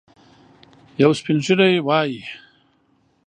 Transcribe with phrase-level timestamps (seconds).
[1.01, 2.21] یو سپین ږیری وايي.